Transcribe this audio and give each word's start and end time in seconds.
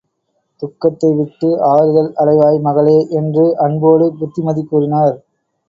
துக்கத்தை 0.61 1.09
விட்டு 1.17 1.49
ஆறுதல் 1.67 2.09
அடைவாய் 2.15 2.59
மகளே! 2.61 2.97
என்று 3.19 3.45
அன்போடு 3.67 4.07
புத்திமதி 4.19 4.65
கூறினார். 4.65 5.15